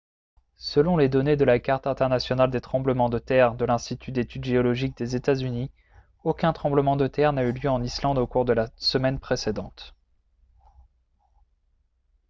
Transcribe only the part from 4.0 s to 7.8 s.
d'études géologiques des états-unis aucun tremblement de terre n'a eu lieu